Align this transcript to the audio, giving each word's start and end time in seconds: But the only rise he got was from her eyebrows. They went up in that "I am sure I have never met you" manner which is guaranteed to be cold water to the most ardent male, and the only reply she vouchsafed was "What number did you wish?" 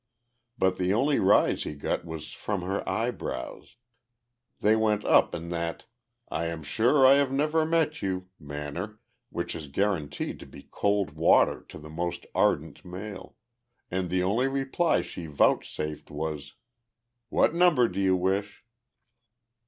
But 0.57 0.77
the 0.77 0.95
only 0.95 1.19
rise 1.19 1.61
he 1.61 1.75
got 1.75 2.03
was 2.05 2.31
from 2.33 2.63
her 2.63 2.81
eyebrows. 2.89 3.75
They 4.59 4.75
went 4.75 5.05
up 5.05 5.35
in 5.35 5.49
that 5.49 5.85
"I 6.27 6.47
am 6.47 6.63
sure 6.63 7.05
I 7.05 7.13
have 7.17 7.31
never 7.31 7.67
met 7.67 8.01
you" 8.01 8.27
manner 8.39 8.99
which 9.29 9.53
is 9.53 9.67
guaranteed 9.67 10.39
to 10.39 10.47
be 10.47 10.63
cold 10.71 11.11
water 11.11 11.61
to 11.69 11.77
the 11.77 11.87
most 11.87 12.25
ardent 12.33 12.83
male, 12.83 13.35
and 13.91 14.09
the 14.09 14.23
only 14.23 14.47
reply 14.47 15.01
she 15.01 15.27
vouchsafed 15.27 16.09
was 16.09 16.55
"What 17.29 17.53
number 17.53 17.87
did 17.87 18.01
you 18.01 18.15
wish?" 18.15 18.65